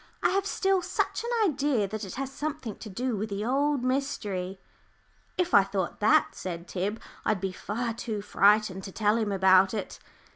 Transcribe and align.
I 0.23 0.29
have 0.29 0.47
still 0.47 0.81
such 0.81 1.23
an 1.23 1.29
idea 1.51 1.87
that 1.87 2.03
it 2.03 2.15
has 2.15 2.31
something 2.31 2.75
to 2.77 2.89
do 2.89 3.15
with 3.15 3.29
the 3.29 3.45
old 3.45 3.83
mystery." 3.83 4.59
"If 5.37 5.53
I 5.53 5.63
thought 5.63 5.99
that," 5.99 6.33
said 6.33 6.67
Tib, 6.67 6.99
"I'd 7.23 7.39
be 7.39 7.51
far 7.51 7.93
too 7.93 8.23
frightened 8.23 8.83
to 8.85 8.91
tell 8.91 9.15
him 9.17 9.31
about 9.31 9.75
it." 9.75 9.99